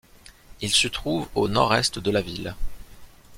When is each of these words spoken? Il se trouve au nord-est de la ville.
Il 0.61 0.71
se 0.71 0.87
trouve 0.87 1.29
au 1.35 1.47
nord-est 1.47 1.99
de 1.99 2.09
la 2.09 2.21
ville. 2.23 2.55